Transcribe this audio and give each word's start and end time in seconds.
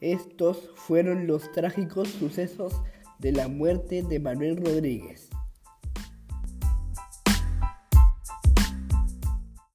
Estos 0.00 0.70
fueron 0.76 1.26
los 1.26 1.50
trágicos 1.52 2.08
sucesos 2.08 2.72
de 3.18 3.32
la 3.32 3.48
muerte 3.48 4.02
de 4.02 4.20
Manuel 4.20 4.56
Rodríguez. 4.56 5.28